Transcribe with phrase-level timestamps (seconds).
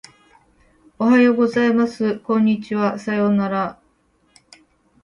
[0.97, 2.17] おはようございます。
[2.21, 2.97] こんにちは。
[2.97, 3.79] さようなら。